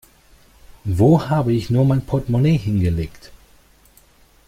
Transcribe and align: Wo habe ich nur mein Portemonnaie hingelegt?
Wo 0.83 1.29
habe 1.29 1.53
ich 1.53 1.69
nur 1.69 1.85
mein 1.85 2.03
Portemonnaie 2.03 2.57
hingelegt? 2.57 3.31